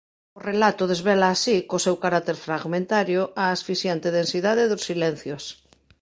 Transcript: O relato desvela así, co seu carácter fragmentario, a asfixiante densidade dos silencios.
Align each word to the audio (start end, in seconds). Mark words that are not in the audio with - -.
O 0.37 0.39
relato 0.49 0.83
desvela 0.91 1.27
así, 1.31 1.57
co 1.69 1.83
seu 1.85 1.95
carácter 2.03 2.37
fragmentario, 2.47 3.21
a 3.43 3.45
asfixiante 3.55 4.15
densidade 4.19 4.69
dos 4.71 4.85
silencios. 4.89 5.43